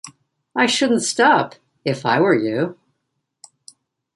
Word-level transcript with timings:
I 0.55 0.65
shouldn't 0.65 1.03
stop, 1.03 1.53
if 1.85 2.07
I 2.07 2.19
were 2.19 2.33
you. 2.33 2.75